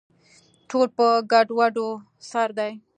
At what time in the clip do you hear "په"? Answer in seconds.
0.97-1.07